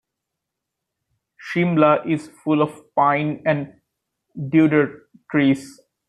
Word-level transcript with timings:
Shimla 1.47 2.09
is 2.11 2.27
full 2.43 2.63
of 2.63 2.83
pine 2.95 3.43
and 3.45 3.73
deodar 4.35 5.01
trees. 5.29 5.79